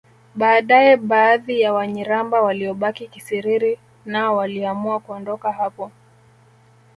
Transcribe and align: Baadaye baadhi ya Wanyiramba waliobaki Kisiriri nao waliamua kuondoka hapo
Baadaye 0.35 0.97
baadhi 0.97 1.61
ya 1.61 1.73
Wanyiramba 1.73 2.41
waliobaki 2.41 3.07
Kisiriri 3.07 3.79
nao 4.05 4.35
waliamua 4.35 4.99
kuondoka 4.99 5.51
hapo 5.51 5.91